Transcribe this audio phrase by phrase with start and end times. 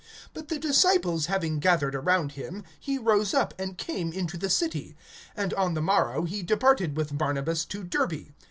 [0.33, 4.95] (20)But the disciples having gathered around him, he rose up, and came into the city;
[5.37, 8.29] and on the morrow he departed with Barnabas to Derbe.